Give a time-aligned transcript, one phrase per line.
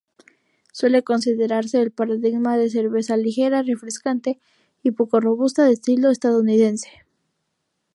[0.73, 4.39] Suele considerarse el paradigma de cerveza ligera, refrescante
[4.81, 6.89] y poco robusta de estilo estadounidense.